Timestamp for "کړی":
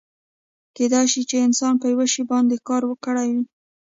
3.05-3.29